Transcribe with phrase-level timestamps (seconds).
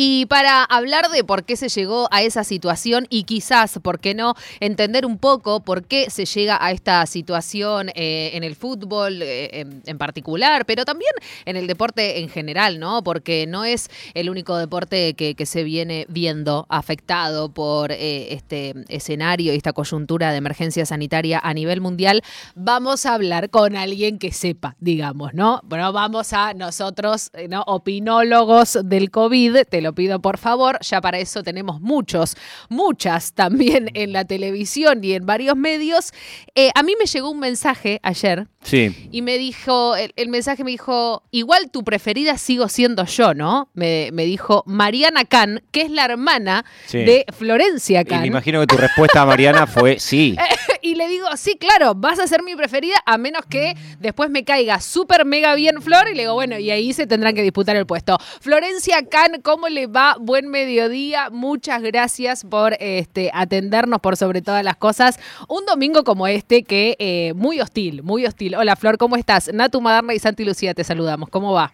[0.00, 4.14] Y para hablar de por qué se llegó a esa situación y quizás, ¿por qué
[4.14, 9.20] no?, entender un poco por qué se llega a esta situación eh, en el fútbol
[9.22, 11.10] eh, en, particular, pero también
[11.46, 13.02] en el deporte en general, ¿no?
[13.02, 19.52] Porque no es el único deporte que, se viene viendo afectado por eh, este escenario
[19.52, 22.22] y esta coyuntura de emergencia sanitaria a nivel mundial.
[22.54, 25.60] Vamos a hablar con alguien que sepa, digamos, ¿no?
[25.64, 27.62] Bueno, vamos a nosotros, ¿no?
[27.66, 32.36] Opinólogos del COVID, te lo pido por favor, ya para eso tenemos muchos,
[32.68, 36.12] muchas también en la televisión y en varios medios.
[36.54, 38.46] Eh, a mí me llegó un mensaje ayer.
[38.62, 39.08] Sí.
[39.10, 43.70] Y me dijo, el, mensaje me dijo, igual tu preferida sigo siendo yo, ¿no?
[43.74, 48.18] Me, dijo Mariana Can, que es la hermana de Florencia Can.
[48.18, 50.36] Y me imagino que tu respuesta a Mariana fue sí.
[50.82, 54.44] y le digo, sí, claro, vas a ser mi preferida, a menos que después me
[54.44, 56.08] caiga súper mega bien Flor.
[56.08, 58.18] Y le digo, bueno, y ahí se tendrán que disputar el puesto.
[58.40, 60.16] Florencia Can, ¿cómo le va?
[60.18, 61.30] Buen mediodía.
[61.30, 65.18] Muchas gracias por este, atendernos por sobre todas las cosas.
[65.48, 68.54] Un domingo como este que eh, muy hostil, muy hostil.
[68.54, 69.52] Hola Flor, ¿cómo estás?
[69.52, 71.28] Natu Madarna y Santi Lucía te saludamos.
[71.30, 71.72] ¿Cómo va?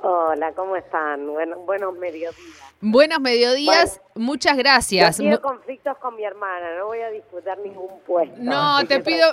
[0.00, 1.26] Hola, ¿cómo están?
[1.26, 2.34] Bueno, buenos mediodías.
[2.80, 5.20] Buenos mediodías, muchas gracias.
[5.20, 8.36] No conflictos con mi hermana, no voy a disputar ningún puesto.
[8.38, 9.32] No, te pido,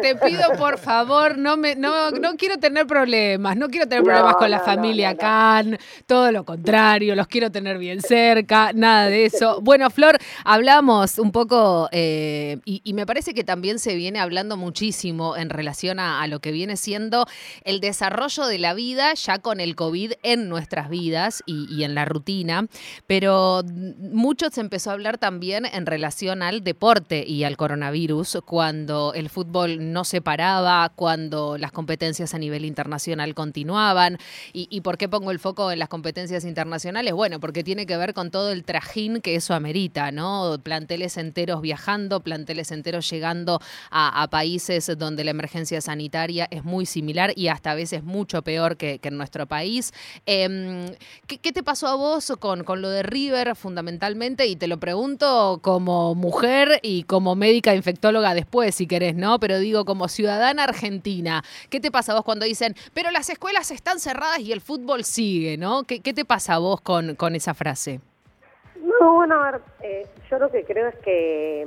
[0.00, 4.36] te, pido por favor, no me, no, no quiero tener problemas, no quiero tener problemas
[4.36, 9.60] con la familia Khan, todo lo contrario, los quiero tener bien cerca, nada de eso.
[9.72, 15.36] Bueno, Flor, hablamos un poco eh, y, me parece que también se viene hablando muchísimo
[15.36, 17.26] en relación a, lo que viene siendo
[17.64, 22.04] el desarrollo de la vida ya con el COVID en nuestras vidas y en la
[22.04, 22.66] rutina
[23.06, 23.62] pero
[23.98, 29.28] mucho se empezó a hablar también en relación al deporte y al coronavirus, cuando el
[29.28, 34.18] fútbol no se paraba, cuando las competencias a nivel internacional continuaban.
[34.52, 37.12] ¿Y, por qué pongo el foco en las competencias internacionales?
[37.14, 40.58] Bueno, porque tiene que ver con todo el trajín que eso amerita, ¿no?
[40.62, 47.32] Planteles enteros viajando, planteles enteros llegando a, países donde la emergencia sanitaria es muy similar
[47.36, 49.92] y hasta a veces mucho peor que, en nuestro país.
[50.26, 50.86] Em,
[51.26, 55.58] ¿Qué te pasó a vos con, con lo de River fundamentalmente y te lo pregunto
[55.62, 59.40] como mujer y como médica infectóloga después, si querés, ¿no?
[59.40, 63.70] Pero digo, como ciudadana argentina, ¿qué te pasa a vos cuando dicen, pero las escuelas
[63.70, 65.84] están cerradas y el fútbol sigue, ¿no?
[65.84, 68.00] ¿Qué, qué te pasa a vos con, con esa frase?
[68.76, 71.66] No, bueno, a ver, eh, yo lo que creo es que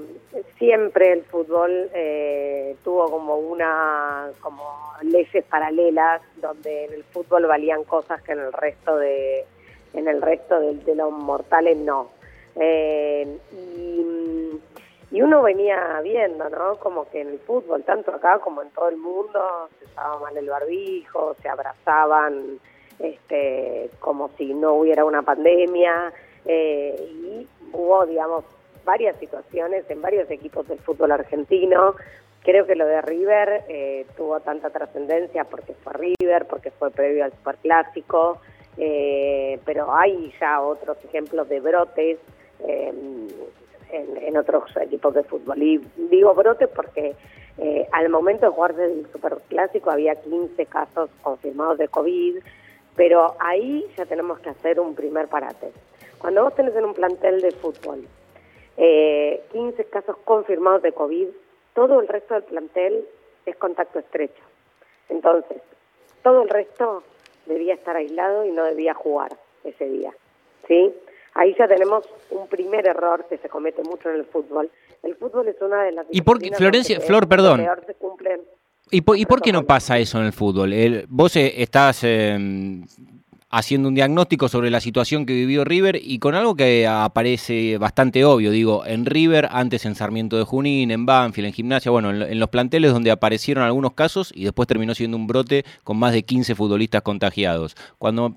[0.59, 4.63] siempre el fútbol eh, tuvo como una, como
[5.01, 9.45] leyes paralelas, donde en el fútbol valían cosas que en el resto de,
[9.95, 12.09] en el resto de, los mortales no.
[12.55, 16.75] Eh, y, uno venía viendo, ¿no?
[16.75, 20.35] Como que en el fútbol, tanto acá como en todo el mundo, se usaba mal
[20.37, 22.59] el barbijo, se abrazaban
[22.99, 26.13] este, como si no hubiera una pandemia,
[26.45, 28.43] eh, y hubo, digamos,
[28.83, 31.95] varias situaciones en varios equipos del fútbol argentino.
[32.43, 37.25] Creo que lo de River eh, tuvo tanta trascendencia porque fue River, porque fue previo
[37.25, 38.39] al Superclásico,
[38.77, 42.19] eh, pero hay ya otros ejemplos de brotes
[42.67, 43.27] em,
[43.91, 45.61] en, otros equipos de fútbol.
[45.61, 47.15] Y digo brotes porque
[47.57, 52.39] eh, al momento de jugar del Superclásico había 15 casos confirmados de COVID,
[52.95, 55.71] pero ahí ya tenemos que hacer un primer parate.
[56.17, 58.05] Cuando vos tenés en un plantel de fútbol
[58.77, 61.27] eh, 15 casos confirmados de COVID,
[61.73, 63.05] todo el resto del plantel
[63.45, 64.43] es contacto estrecho.
[65.09, 65.61] Entonces,
[66.23, 67.03] todo el resto
[67.45, 70.11] debía estar aislado y no debía jugar ese día.
[70.67, 70.93] ¿sí?
[71.33, 74.69] Ahí ya tenemos un primer error que se comete mucho en el fútbol.
[75.03, 76.05] El fútbol es una de las...
[76.09, 77.65] ¿Y por Florencia, Flor, perdón?
[78.91, 80.73] ¿Y por, ¿Y por qué no pasa eso en el fútbol?
[80.73, 82.37] El, vos eh, estás eh,
[83.55, 88.25] haciendo un diagnóstico sobre la situación que vivió River y con algo que aparece bastante
[88.25, 92.37] obvio, digo, en River, antes en Sarmiento de Junín, en Banfield, en Gimnasia, bueno, en,
[92.37, 96.23] los planteles donde aparecieron algunos casos y después terminó siendo un brote con más de
[96.23, 97.77] 15 futbolistas contagiados.
[97.97, 98.35] Cuando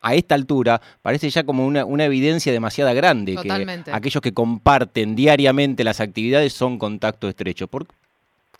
[0.00, 5.84] a esta altura parece ya como una, evidencia demasiado grande que aquellos que comparten diariamente
[5.84, 7.68] las actividades son contacto estrecho.
[7.68, 7.86] ¿Por,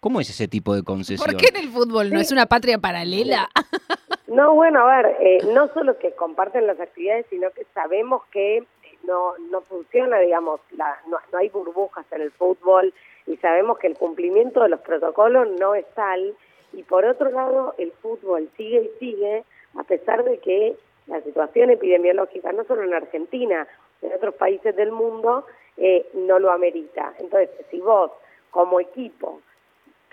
[0.01, 1.27] ¿Cómo es ese tipo de concesión?
[1.27, 3.49] ¿Por qué en el fútbol no es una patria paralela?
[4.31, 8.65] No, bueno, a ver, eh, no solo que comparten las actividades, sino que sabemos que
[9.03, 12.95] no, no funciona, digamos, la, no, hay burbujas en el fútbol
[13.27, 16.37] y sabemos que el cumplimiento de los protocolos no es tal.
[16.73, 19.45] Y por otro lado, el fútbol sigue y sigue,
[19.77, 20.77] a pesar de que
[21.09, 23.67] la situación epidemiológica, no solo en Argentina,
[24.01, 25.45] en otros países del mundo,
[25.77, 27.15] eh, no lo amerita.
[27.19, 28.13] Entonces, si vos,
[28.53, 29.41] como equipo,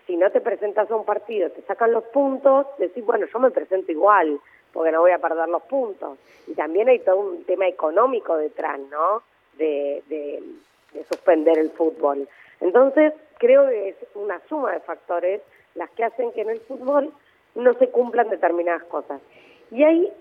[0.08, 3.52] si no te presentas a un partido, te sacan los puntos, decís, bueno, yo me
[3.52, 4.40] presento igual,
[4.72, 6.18] porque no voy a perder los puntos.
[6.48, 9.22] Y también hay todo un tema económico detrás, ¿no?
[9.58, 10.42] De, de,
[11.10, 12.28] suspender el fútbol.
[12.60, 15.42] Entonces, creo que es una suma de factores
[15.76, 17.14] las que hacen que en el fútbol
[17.54, 19.22] no se cumplan determinadas cosas.
[19.70, 20.12] Y hay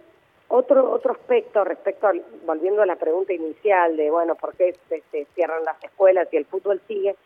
[0.49, 5.25] otro otro aspecto respecto, al, volviendo a la pregunta inicial de, bueno, ¿por qué se
[5.35, 7.17] cierran las escuelas y el fútbol sigue?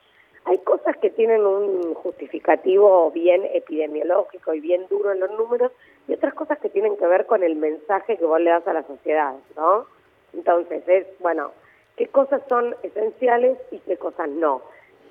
[0.44, 5.72] Hay cosas que tienen un justificativo bien epidemiológico y bien duro en los números
[6.08, 8.72] y otras cosas que tienen que ver con el mensaje que vos le das a
[8.72, 9.86] la sociedad, ¿no?
[10.32, 11.52] Entonces, es, bueno,
[11.96, 14.62] qué cosas son esenciales y qué cosas no.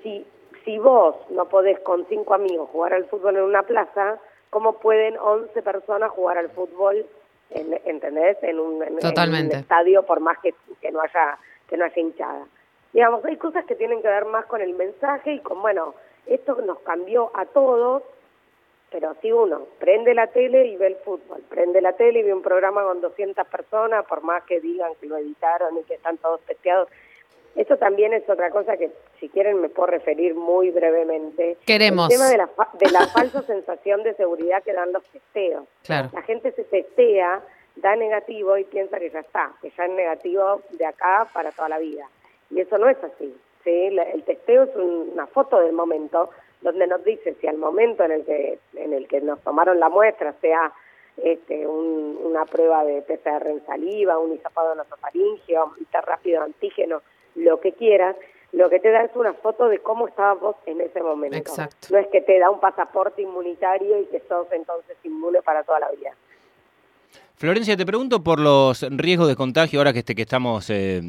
[0.02, 0.26] Si,
[0.64, 4.18] si vos no podés con cinco amigos jugar al fútbol en una plaza,
[4.50, 7.06] ¿cómo pueden once personas jugar al fútbol,
[7.50, 8.36] en, ¿entendés?
[8.42, 11.38] En un, en un estadio por más que, que, no haya,
[11.68, 12.46] que no haya hinchada.
[12.92, 15.94] Digamos, hay cosas que tienen que ver más con el mensaje y con, bueno,
[16.26, 18.02] esto nos cambió a todos,
[18.90, 22.34] pero si uno prende la tele y ve el fútbol, prende la tele y ve
[22.34, 26.18] un programa con 200 personas, por más que digan que lo editaron y que están
[26.18, 26.88] todos testeados,
[27.56, 31.56] eso también es otra cosa que, si quieren, me puedo referir muy brevemente.
[31.66, 32.10] Queremos.
[32.10, 32.48] El tema de la,
[32.78, 35.64] de la falsa sensación de seguridad que dan los testeos.
[35.84, 36.10] Claro.
[36.12, 37.42] La gente se testea,
[37.76, 41.68] da negativo y piensa que ya está, que ya es negativo de acá para toda
[41.68, 42.08] la vida.
[42.50, 43.34] Y eso no es así.
[43.64, 43.70] ¿sí?
[43.86, 46.30] El testeo es una foto del momento
[46.60, 49.88] donde nos dice si al momento en el que, en el que nos tomaron la
[49.88, 50.72] muestra, sea
[51.16, 57.02] este, una prueba de PCR en saliva, un hisopado nasofaringeo, un test rápido antígeno,
[57.34, 58.16] lo que quieras,
[58.52, 61.36] lo que te da es una foto de cómo estabas vos en ese momento.
[61.36, 61.88] Exacto.
[61.90, 65.80] No es que te da un pasaporte inmunitario y que sos entonces inmune para toda
[65.80, 66.14] la vida.
[67.40, 71.00] Florencia, te pregunto por los riesgos de contagio, ahora que, este, que estamos eh,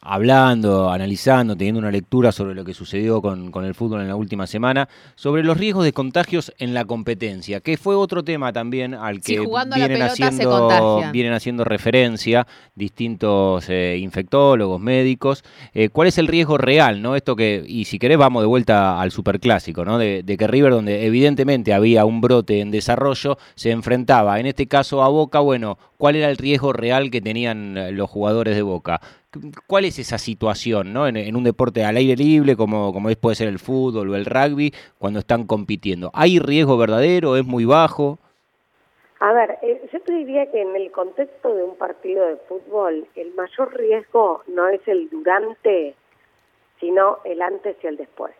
[0.00, 4.48] hablando, analizando, teniendo una lectura sobre lo que sucedió con, el fútbol en la última
[4.48, 9.20] semana, sobre los riesgos de contagios en la competencia, que fue otro tema también al
[9.20, 9.40] que
[9.74, 15.44] vienen, haciendo, vienen haciendo referencia distintos eh, infectólogos, médicos.
[15.74, 17.00] Eh, ¿Cuál es el riesgo real?
[17.00, 19.96] no Esto que, y si querés vamos de vuelta al superclásico, ¿no?
[19.96, 24.66] de, de que River, donde evidentemente había un brote en desarrollo, se enfrentaba en este
[24.66, 28.62] caso a Boca, bueno, ¿cuál era el riesgo real que tenían eh, los jugadores de
[28.62, 29.00] Boca?
[29.66, 31.06] ¿Cuál es esa situación ¿no?
[31.06, 34.72] en, un deporte al aire libre como, como puede ser el fútbol o el rugby
[34.98, 36.10] cuando están compitiendo?
[36.14, 37.36] ¿Hay riesgo verdadero?
[37.36, 38.18] ¿Es muy bajo?
[39.20, 43.06] A ver, eh, yo te diría que en el contexto de un partido de fútbol
[43.14, 45.94] el mayor riesgo no es el durante,
[46.80, 48.32] sino el antes y el después.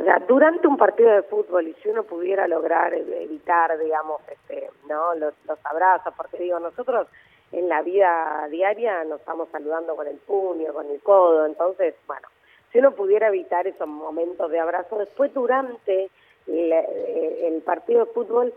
[0.00, 4.70] O sea, durante un partido de fútbol, y si uno pudiera lograr evitar, digamos, este,
[4.88, 5.14] ¿no?
[5.14, 7.06] los, abrazos, porque digo, nosotros
[7.52, 12.28] en la vida diaria nos estamos saludando con el puño, con el codo, entonces, bueno,
[12.72, 16.08] si uno pudiera evitar esos momentos de abrazo, después durante
[16.46, 18.54] el, eh, el partido de fútbol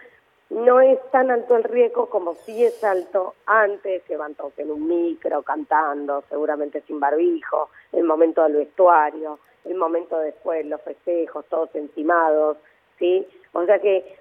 [0.50, 4.72] no es tan alto el riesgo como si es alto antes, que van todos en
[4.72, 11.46] un micro, cantando, seguramente sin barbijo, el momento del vestuario el momento después, los festejos,
[11.48, 12.58] todos encimados,
[13.00, 13.28] ¿sí?
[13.54, 14.18] O sea que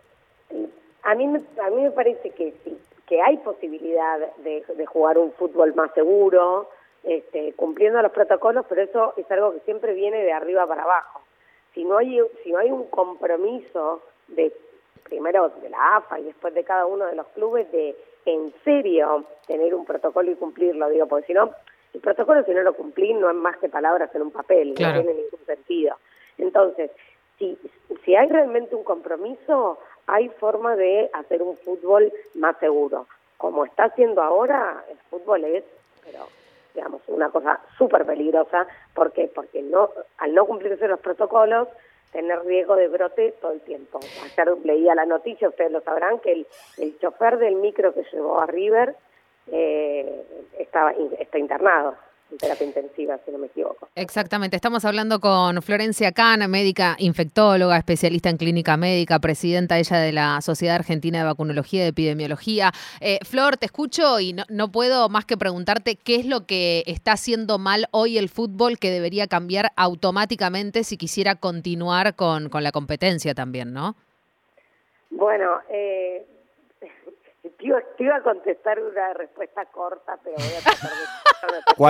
[1.02, 5.32] a mí, a mí me parece que sí, que hay posibilidad de, de jugar un
[5.32, 6.68] fútbol más seguro,
[7.02, 11.20] este, cumpliendo los protocolos, pero eso es algo que siempre viene de arriba para abajo.
[11.74, 14.52] Si no hay, si no hay un compromiso de
[15.02, 19.24] primero de la AFA y después de cada uno de los clubes de en serio
[19.46, 21.50] tener un protocolo y cumplirlo, digo, porque si no,
[21.92, 24.74] el protocolo, si no lo cumplís, no es más que palabras en un papel, no
[24.74, 25.96] tiene ningún sentido.
[26.38, 26.90] Entonces,
[27.38, 27.58] si,
[28.04, 33.06] si hay realmente un compromiso, hay forma de hacer un fútbol más seguro.
[33.36, 35.64] Como está haciendo ahora, el fútbol es,
[36.04, 36.26] pero
[36.74, 38.66] digamos, una cosa súper peligrosa.
[38.94, 39.30] ¿Por qué?
[39.32, 41.68] Porque no, al no cumplirse los protocolos,
[42.12, 44.00] tener riesgo de brote todo el tiempo.
[44.24, 46.46] Ayer leía la noticia, ustedes lo sabrán, que el,
[46.78, 48.94] el chofer del micro que llevó a River
[49.50, 50.24] eh,
[50.58, 51.96] estaba, está internado
[52.30, 53.88] en terapia intensiva, si no me equivoco.
[53.94, 60.12] Exactamente, estamos hablando con Florencia Cana, médica infectóloga, especialista en clínica médica, presidenta ella de
[60.12, 62.72] la Sociedad Argentina de Vacunología y Epidemiología.
[63.00, 66.84] Eh, Flor, te escucho y no, no, puedo más que preguntarte qué es lo que
[66.86, 72.62] está haciendo mal hoy el fútbol que debería cambiar automáticamente si quisiera continuar con, con
[72.62, 73.94] la competencia también, ¿no?
[75.10, 76.24] Bueno, eh,
[77.96, 80.90] te iba, a contestar una respuesta corta, pero voy a tratar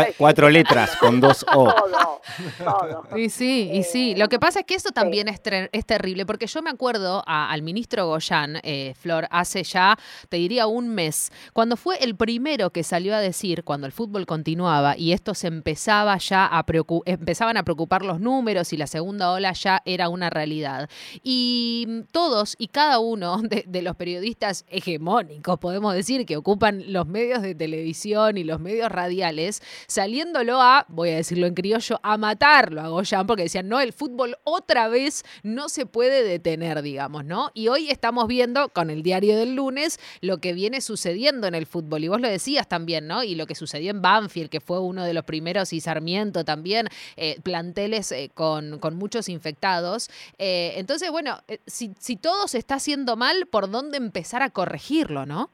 [0.06, 1.72] de cuatro letras con dos O.
[3.16, 4.14] Y sí, y sí.
[4.14, 5.40] Lo que pasa es que eso también es,
[5.72, 9.96] es, terrible, porque yo me acuerdo al ministro Goyán, eh, Flor, hace ya,
[10.28, 14.26] te diría, un mes, cuando fue el primero que salió a decir, cuando el fútbol
[14.26, 16.64] continuaba y esto se empezaba ya a
[17.04, 20.88] empezaban a preocupar los números y la segunda ola ya era una realidad.
[21.22, 27.06] Y todos y cada uno de, de los periodistas hegemónicos, podemos decir, que ocupan los
[27.06, 32.18] medios de televisión y los medios radiales, saliéndolo a, voy a decirlo en criollo, a
[32.18, 37.24] matarlo a Goyan, porque decían, no, el fútbol otra vez no se puede detener, digamos,
[37.24, 37.52] ¿no?
[37.54, 41.66] Y hoy estamos viendo con el diario del lunes lo que viene sucediendo en el
[41.66, 42.02] fútbol.
[42.02, 43.22] Y vos lo decías también, ¿no?
[43.22, 46.88] Y lo que sucedió en Banfield, que fue uno de los primeros, y Sarmiento también,
[47.16, 50.10] eh, planteles eh, con, con, muchos infectados.
[50.38, 55.24] Eh, entonces, bueno, si, si todo se está haciendo mal, ¿por dónde empezar a corregirlo,
[55.24, 55.51] no?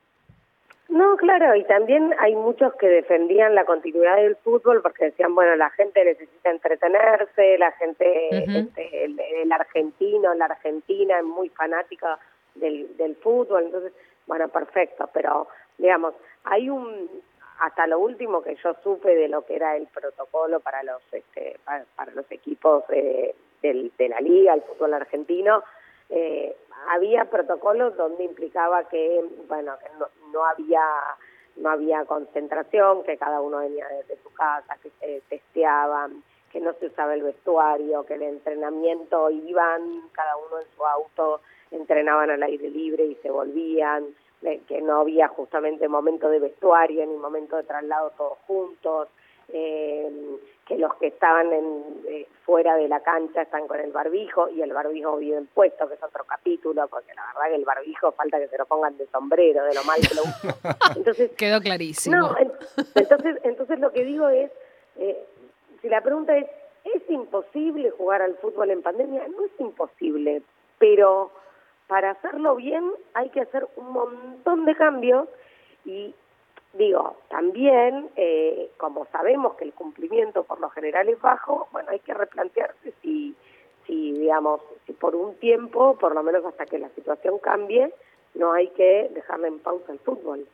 [0.88, 5.54] No, claro, y también hay muchos que defendían la continuidad del fútbol porque decían, bueno,
[5.56, 12.18] la gente necesita entretenerse, la gente, este, el, argentino, la argentina es muy fanática
[12.54, 13.92] del, del fútbol, entonces,
[14.26, 16.14] bueno, perfecto, pero digamos,
[16.44, 17.10] hay un,
[17.58, 21.58] hasta lo último que yo supe de lo que era el protocolo para los, este,
[21.64, 25.62] para, los equipos de, de la liga, el fútbol argentino,
[26.10, 26.56] eh,
[26.88, 29.90] había protocolos donde implicaba que, bueno, que
[30.32, 30.82] no, había
[31.56, 36.22] no había concentración, que cada uno venía desde su casa, que se testeaban,
[36.52, 41.40] que no se usaba el vestuario, que el entrenamiento iban cada uno en su auto,
[41.72, 44.06] entrenaban al aire libre y se volvían,
[44.68, 49.08] que no había justamente momento de vestuario ni momento de traslado todos juntos,
[49.48, 50.38] eh,
[50.68, 54.60] que los que estaban en, eh, fuera de la cancha están con el barbijo y
[54.60, 58.38] el barbijo bien puesto, que es otro capítulo, porque la verdad que el barbijo falta
[58.38, 60.54] que se lo pongan de sombrero, de lo mal que lo usan.
[60.96, 62.16] Entonces, Quedó clarísimo.
[62.16, 62.36] No,
[62.94, 64.50] entonces, entonces lo que digo es,
[64.96, 65.26] eh,
[65.80, 66.46] si la pregunta es,
[66.84, 69.26] ¿es imposible jugar al fútbol en pandemia?
[69.28, 70.42] No es imposible,
[70.78, 71.30] pero
[71.86, 75.28] para hacerlo bien hay que hacer un montón de cambios
[75.86, 76.14] y
[76.74, 82.00] Digo, también, eh, como sabemos que el cumplimiento por lo general es bajo, bueno, hay
[82.00, 83.34] que replantearse si,
[83.86, 87.92] si, digamos, si por un tiempo, por lo menos hasta que la situación cambie,
[88.34, 90.46] no hay que dejarle en pausa el fútbol.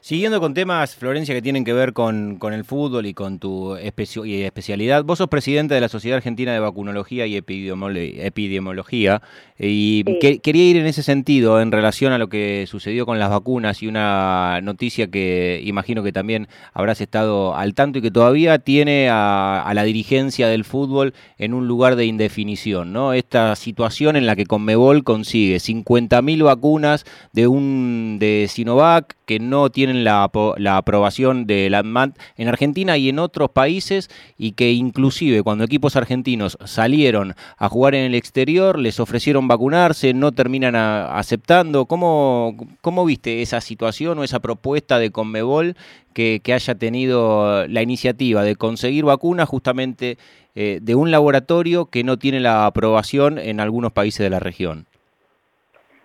[0.00, 3.74] Siguiendo con temas, Florencia, que tienen que ver con, con el fútbol y con tu
[3.74, 9.20] especialidad, vos sos presidenta de la Sociedad Argentina de Vacunología y Epidemiología,
[9.58, 13.82] y quería ir en ese sentido en relación a lo que sucedió con las vacunas
[13.82, 19.08] y una noticia que imagino que también habrás estado al tanto y que todavía tiene
[19.08, 23.14] a, a la dirigencia del fútbol en un lugar de indefinición, ¿no?
[23.14, 29.70] Esta situación en la que Conmebol consigue 50.000 vacunas de un de Sinovac que no
[29.70, 34.72] tiene la, la aprobación de la ANMAT en Argentina y en otros países y que
[34.72, 40.76] inclusive cuando equipos argentinos salieron a jugar en el exterior les ofrecieron vacunarse, no terminan
[40.76, 41.86] aceptando.
[41.86, 45.76] ¿Cómo, ¿Cómo viste esa situación o esa propuesta de Conmebol
[46.12, 50.18] que, que haya tenido la iniciativa de conseguir vacunas justamente
[50.54, 54.86] eh, de un laboratorio que no tiene la aprobación en algunos países de la región?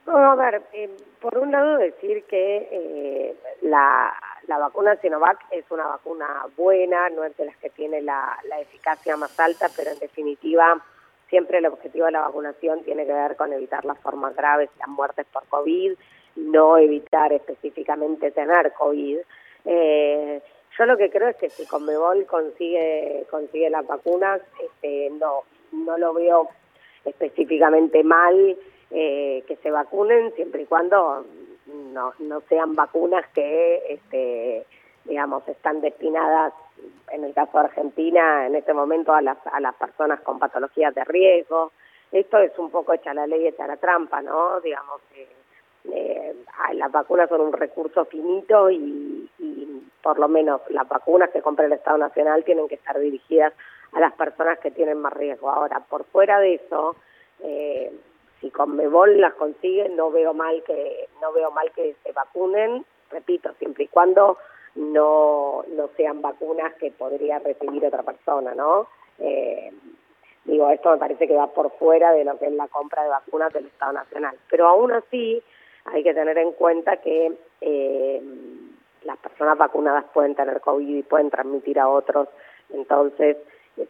[0.07, 0.89] a ver, eh,
[1.23, 4.13] por un lado decir que eh, la,
[4.45, 6.27] la vacuna Sinovac es una vacuna
[6.57, 10.83] buena, no es de las que tiene la, la eficacia más alta, pero en definitiva
[11.29, 14.89] siempre el objetivo de la vacunación tiene que ver con evitar las formas graves, las
[14.89, 15.93] muertes por COVID,
[16.35, 19.19] no evitar específicamente tener COVID.
[19.63, 20.41] Eh,
[20.77, 25.97] yo lo que creo es que si Conmebol consigue consigue las vacunas, este, no no
[25.97, 26.49] lo veo
[27.05, 28.57] específicamente mal
[28.93, 31.25] eh, que se vacunen siempre y cuando
[31.65, 34.65] no, no sean vacunas que, este,
[35.05, 36.53] digamos, están destinadas,
[37.11, 40.93] en el caso de Argentina, en este momento a las, a las personas con patologías
[40.93, 41.71] de riesgo.
[42.11, 44.61] Esto es un poco hecha la ley, hecha la trampa, ¿no?
[44.61, 45.27] Digamos, eh,
[45.91, 46.35] eh,
[46.73, 51.65] las vacunas son un recurso finito y, y por lo menos las vacunas que compra
[51.65, 53.53] el Estado Nacional tienen que estar dirigidas
[53.93, 55.49] a las personas que tienen más riesgo.
[55.49, 56.95] Ahora, por fuera de eso,
[57.39, 57.91] eh,
[58.43, 63.53] si Conmebol las consigue, no veo mal que no veo mal que se vacunen, repito,
[63.57, 64.37] siempre y cuando
[64.75, 68.87] no no sean vacunas que podría recibir otra persona, ¿no?
[69.19, 69.71] Eh,
[70.43, 73.09] digo, esto me parece que va por fuera de lo que es la compra de
[73.09, 75.41] vacunas del Estado Nacional, pero aún así
[75.85, 77.31] hay que tener en cuenta que
[77.61, 78.21] eh,
[79.03, 82.27] las personas vacunadas pueden tener COVID y pueden transmitir a otros,
[82.73, 83.37] entonces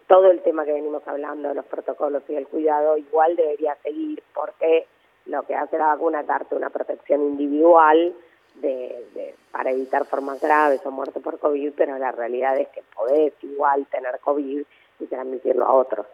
[0.08, 4.24] todo el tema que venimos hablando de los protocolos y el cuidado igual debería seguir
[4.34, 4.88] porque
[5.26, 8.14] lo que hace la vacuna es darte una protección individual
[8.56, 13.34] de, para evitar formas graves o muerte por COVID, pero la realidad es que podés
[13.42, 14.64] igual tener COVID
[15.00, 16.06] y transmitirlo a otros.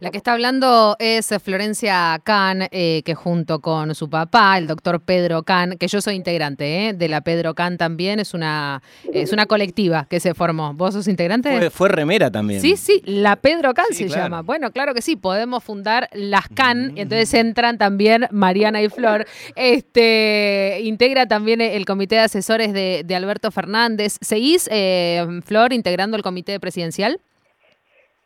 [0.00, 5.00] La que está hablando es Florencia Can, eh, que junto con su papá, el doctor
[5.00, 8.82] Pedro Can, que yo soy integrante eh, de la Pedro Can también, es una,
[9.12, 10.72] es una colectiva que se formó.
[10.74, 11.70] ¿Vos sos integrante?
[11.70, 12.60] Fue, remera también.
[12.60, 14.42] Sí, sí, la Pedro Can se llama.
[14.42, 19.26] Bueno, claro que sí, podemos fundar las Can, y entonces entran también Mariana y Flor.
[19.54, 24.16] Este, integra también el comité de asesores de, Alberto Fernández.
[24.20, 27.20] ¿Seguís, eh, Flor, integrando el comité presidencial?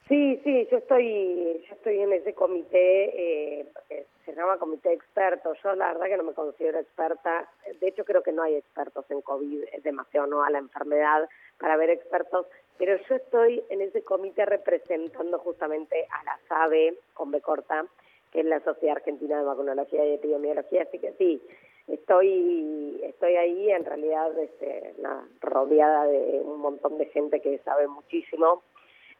[0.09, 5.57] Sí, sí, yo estoy, yo estoy en ese comité, eh, se llama comité de expertos.
[5.63, 7.49] Yo la verdad que no me considero experta.
[7.81, 11.29] De hecho, creo que no hay expertos en COVID, es demasiado nueva la enfermedad
[11.59, 12.47] para ver expertos.
[12.79, 17.87] Pero yo estoy en ese comité representando justamente a la SABE, con B corta,
[18.33, 20.83] que es la Sociedad Argentina de Vacunología y Epidemiología.
[20.83, 21.41] Así que sí,
[21.87, 24.95] estoy estoy ahí en realidad este,
[25.41, 28.63] rodeada de un montón de gente que sabe muchísimo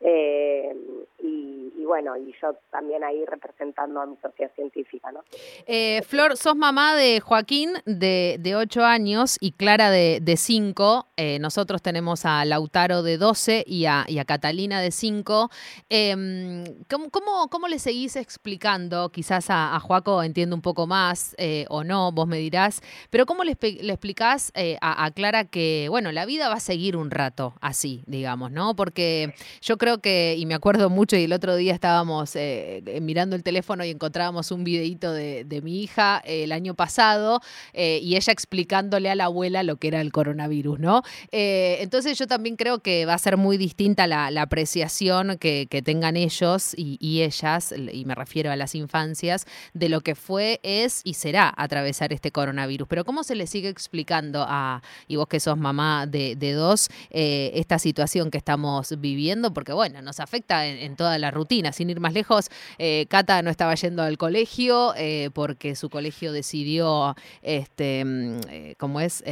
[0.05, 0.75] eh,
[1.19, 5.23] y, bueno, y yo también ahí representando a mi sociedad científica, ¿no?
[5.67, 11.09] Eh, Flor, sos mamá de Joaquín de, de 8 años y Clara de, de 5.
[11.17, 15.51] Eh, nosotros tenemos a Lautaro de 12 y a, y a Catalina de 5.
[15.91, 19.11] Em, ¿cómo, cómo, cómo, le seguís explicando?
[19.11, 21.37] Quizás a, a Joaco entiende un poco más
[21.69, 22.81] o no, vos me dirás,
[23.11, 26.97] pero ¿cómo le, le explicás a, a Clara que, bueno, la vida va a seguir
[26.97, 28.75] un rato así, digamos, ¿no?
[28.75, 33.01] Porque yo creo que, y me acuerdo mucho, y el otro día estábamos eh, eh,
[33.01, 37.41] mirando el teléfono y encontrábamos un videito de, mi hija eh, el año pasado
[37.75, 41.03] y ella explicándole a la abuela lo que era el coronavirus, ¿no?
[41.31, 46.75] entonces yo también creo que va a ser muy distinta la, apreciación que, tengan ellos
[46.77, 51.53] y, ellas, y me refiero a las infancias, de lo que fue, es y será
[51.57, 52.89] atravesar este coronavirus.
[52.89, 56.89] Pero ¿cómo se le sigue explicando a, y vos que sos mamá de, de dos,
[57.11, 59.53] esta situación que estamos viviendo?
[59.53, 61.73] Porque bueno, bueno, nos afecta en, toda la rutina.
[61.73, 66.31] Sin ir más lejos, eh, Cata no estaba yendo al colegio eh, porque su colegio
[66.31, 69.25] decidió, este, mm, eh, es,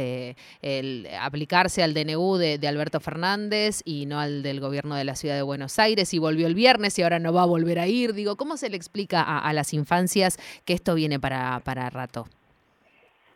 [0.61, 5.35] el, aplicarse al DNU de, Alberto Fernández y no al del gobierno de la ciudad
[5.35, 8.13] de Buenos Aires y volvió el viernes y ahora no va a volver a ir.
[8.13, 12.25] Digo, ¿cómo se le explica a, las infancias que esto viene para, para rato?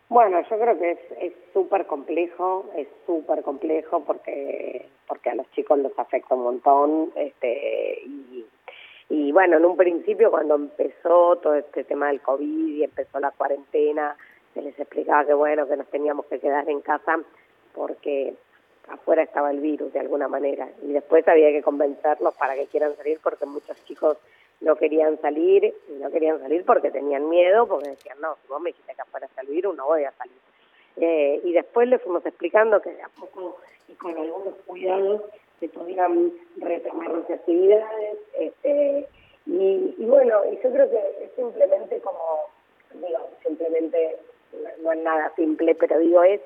[0.10, 0.92] Bueno, yo creo que
[1.22, 7.12] es súper complejo, es súper complejo porque porque a los chicos los afecta un montón
[7.16, 8.04] este
[9.08, 13.30] y, bueno, en un principio cuando empezó todo este tema del COVID y empezó la
[13.32, 14.18] cuarentena,
[14.54, 17.20] se les explicaba que bueno, que nos teníamos que quedar en casa
[17.74, 18.34] porque
[18.90, 22.98] afuera estaba el virus de alguna manera y después había que convencerlos para que quieran
[22.98, 24.18] salir porque muchos chicos
[24.60, 28.60] no querían salir y no querían salir porque tenían miedo, porque decían, no, si vos
[28.60, 30.38] me dijiste que afuera está el no voy a salir.
[30.98, 35.22] Eh, y después le fuimos explicando que a poco y con algunos cuidados
[35.60, 38.18] se podían retomar las actividades.
[38.40, 39.08] Este,
[39.46, 42.50] y, y, bueno, y yo creo que es simplemente como,
[42.94, 44.18] digo, simplemente
[44.82, 46.42] no es nada simple, pero digo, es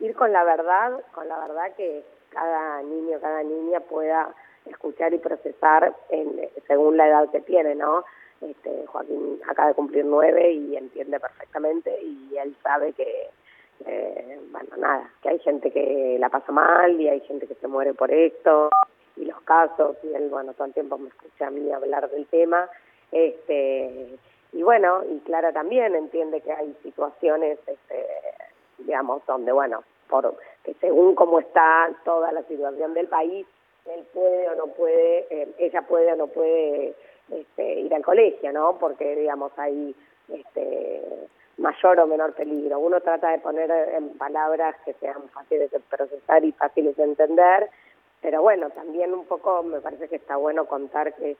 [0.00, 4.34] ir con la verdad, con la verdad que cada niño, cada niña pueda
[4.66, 8.04] escuchar y procesar en, según la edad que tiene, ¿no?
[8.40, 13.30] Este, Joaquín acaba de cumplir nueve y entiende perfectamente y él sabe que,
[13.86, 17.68] eh, bueno, nada, que hay gente que la pasa mal y hay gente que se
[17.68, 18.70] muere por esto
[19.16, 22.26] y los casos y él, bueno, todo el tiempo me escucha a mí hablar del
[22.26, 22.68] tema.
[23.12, 24.18] Este,
[24.52, 28.06] y bueno, y Clara también entiende que hay situaciones, este,
[28.78, 33.46] digamos, donde, bueno, por que según cómo está toda la situación del país,
[33.86, 36.94] él puede o no puede, eh, ella puede o no puede
[37.30, 38.78] este, ir al colegio, ¿no?
[38.78, 39.94] Porque, digamos, hay
[40.28, 41.02] este,
[41.58, 42.78] mayor o menor peligro.
[42.78, 47.70] Uno trata de poner en palabras que sean fáciles de procesar y fáciles de entender,
[48.20, 51.36] pero bueno, también un poco me parece que está bueno contar que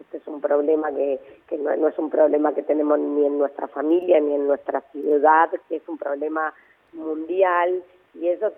[0.00, 3.38] este es un problema que, que no, no es un problema que tenemos ni en
[3.38, 6.54] nuestra familia ni en nuestra ciudad, que es un problema
[6.92, 7.82] mundial
[8.14, 8.52] y eso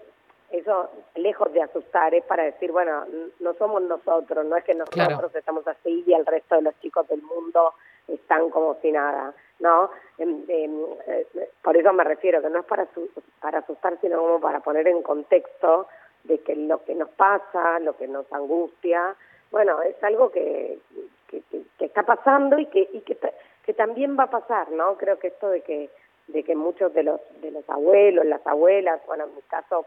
[0.53, 3.05] eso lejos de asustar es para decir, bueno,
[3.41, 7.09] no somos nosotros, no es que nosotros estamos así y el resto de los chicos
[7.09, 7.73] del mundo
[8.09, 9.35] están como si nada.
[9.63, 9.91] ¿no?
[10.19, 11.27] Em, em, eh,
[11.63, 12.89] por eso me refiero, que no es para,
[13.59, 15.87] asustar, sino como para poner en contexto
[16.25, 19.15] de que lo que nos pasa, lo que nos angustia,
[19.51, 20.79] bueno, es algo que,
[21.29, 21.43] que,
[21.79, 23.17] está pasando y que, y que,
[23.65, 24.97] que también va a pasar, ¿no?
[24.97, 25.91] Creo que esto de que
[26.29, 29.85] de que muchos de los de los abuelos, las abuelas, bueno, en mi caso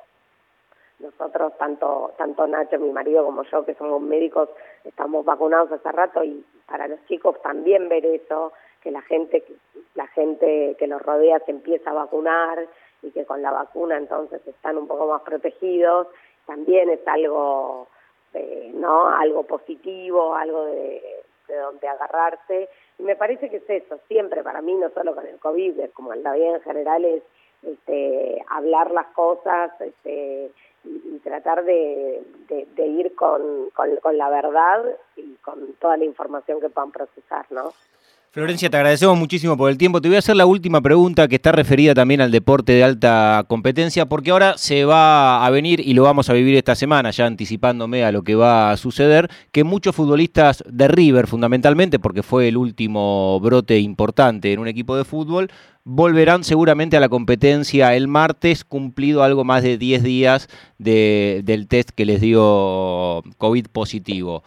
[0.99, 4.49] nosotros tanto tanto Nacho, mi marido como yo que somos médicos
[4.84, 9.43] estamos vacunados hace rato y para los chicos también ver eso que la gente
[9.95, 12.67] la gente que los rodea se empieza a vacunar
[13.01, 16.08] y que con la vacuna entonces están un poco más protegidos,
[16.45, 17.88] también es algo,
[18.34, 19.08] eh, ¿no?
[19.08, 21.01] Algo positivo, algo de,
[21.47, 22.69] de donde agarrarse.
[22.97, 26.13] Y me parece que es eso, siempre para mí, no solo con el COVID, como
[26.13, 27.23] en la vida en general, es
[27.62, 30.51] este, hablar las cosas este,
[30.86, 32.21] y, tratar de,
[32.78, 33.41] ir con,
[33.74, 34.84] con, la verdad
[35.15, 37.74] y con toda la información que puedan procesar, ¿no?
[38.36, 40.02] Florencia, te agradecemos muchísimo por el tiempo.
[40.02, 43.45] Te voy a hacer la última pregunta que está referida también al deporte de alta
[43.48, 47.28] competencia, porque ahora se va a venir y lo vamos a vivir esta semana, ya
[47.28, 52.50] anticipándome a lo que va a suceder, que muchos futbolistas de River, fundamentalmente, porque fue
[52.50, 55.50] el último brote importante en un equipo de fútbol,
[55.86, 61.91] volverán seguramente a la competencia el martes, cumplido algo más de 10 días del test
[61.91, 64.43] que les dio COVID positivo.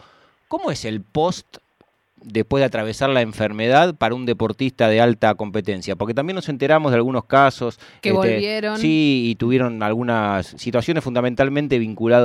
[0.47, 1.57] ¿Cómo es el post
[2.23, 5.95] después de atravesar la enfermedad para un deportista de alta competencia?
[5.95, 8.77] Porque también nos enteramos de algunos casos que este, volvieron.
[8.77, 12.19] Sí, y tuvieron algunas situaciones fundamentalmente vinculadas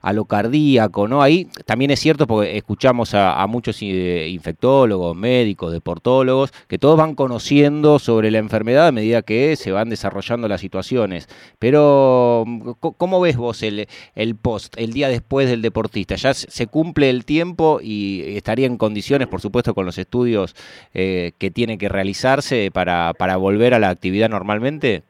[0.00, 1.22] a, lo cardíaco, ¿no?
[1.22, 7.14] Ahí también es cierto porque escuchamos a, muchos eh, infectólogos, médicos, deportólogos, que todos van
[7.14, 11.28] conociendo sobre la enfermedad a medida que se van desarrollando las situaciones.
[11.58, 12.44] Pero,
[12.80, 16.14] ¿cómo ves vos el, el post, el día después del deportista?
[16.16, 20.54] ¿Ya se cumple el tiempo y estaría en condiciones por supuesto, con los estudios
[20.94, 25.02] eh, que tienen que realizarse para, para volver a la actividad normalmente?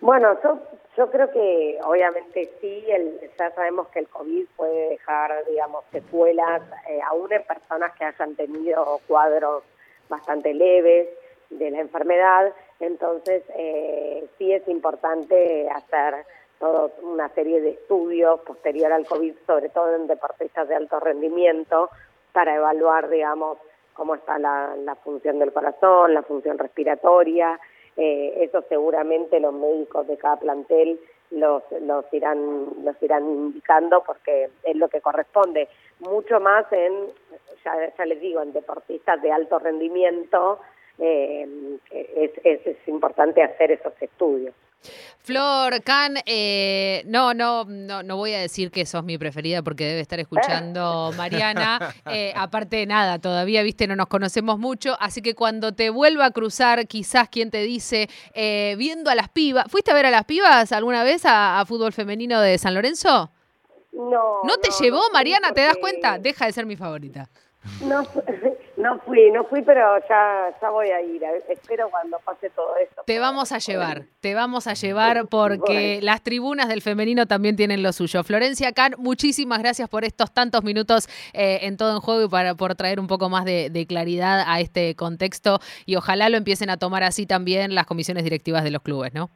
[0.00, 0.58] Bueno, yo,
[0.96, 6.62] yo creo que obviamente sí, el, ya sabemos que el COVID puede dejar, digamos, secuelas,
[6.88, 9.62] eh, aún en personas que hayan tenido cuadros
[10.08, 11.08] bastante leves
[11.50, 16.24] de la enfermedad, entonces eh, sí es importante hacer
[16.58, 21.90] toda una serie de estudios posterior al COVID, sobre todo en deportistas de alto rendimiento,
[22.32, 23.58] para evaluar, digamos,
[23.94, 27.60] cómo está la, función del corazón, la función respiratoria.
[27.96, 30.98] Eh, eso seguramente los médicos de cada plantel
[31.30, 36.92] los, los irán los irán indicando porque es lo que corresponde mucho más en
[37.64, 40.60] ya, ya les digo en deportistas de alto rendimiento
[40.98, 42.32] eh, es,
[42.66, 44.54] es importante hacer esos estudios
[45.22, 49.84] Flor, Can, eh, no, no, no, no voy a decir que sos mi preferida porque
[49.84, 51.94] debe estar escuchando Mariana.
[52.10, 56.24] Eh, aparte de nada, todavía, viste, no nos conocemos mucho, así que cuando te vuelva
[56.24, 60.10] a cruzar, quizás quien te dice, eh, viendo a las pibas, ¿fuiste a ver a
[60.10, 63.30] las pibas alguna vez a, fútbol femenino de San Lorenzo?
[63.92, 64.40] No.
[64.44, 65.52] ¿No te llevó, Mariana?
[65.52, 66.18] ¿Te das cuenta?
[66.18, 67.28] Deja de ser mi favorita.
[67.82, 68.06] No,
[68.80, 71.22] no fui, no fui, pero ya, ya voy a ir.
[71.48, 73.02] Espero cuando pase todo esto.
[73.06, 77.82] Te vamos a llevar, te vamos a llevar porque las tribunas del femenino también tienen
[77.82, 78.24] lo suyo.
[78.24, 82.54] Florencia Can, muchísimas gracias por estos tantos minutos eh, en todo en juego y para,
[82.54, 86.70] por traer un poco más de, de claridad a este contexto y ojalá lo empiecen
[86.70, 89.30] a tomar así también las comisiones directivas de los clubes, ¿no?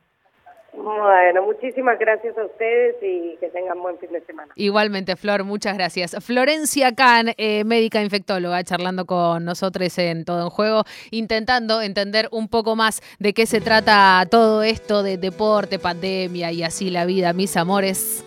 [0.77, 4.53] Bueno, muchísimas gracias a ustedes y que tengan buen fin de semana.
[4.57, 6.17] Igualmente, Flor, muchas gracias.
[6.25, 12.49] Florencia Can, eh, médica infectóloga, charlando con nosotros en Todo en Juego, intentando entender un
[12.49, 17.33] poco más de qué se trata todo esto de deporte, pandemia y así la vida,
[17.33, 18.25] mis amores.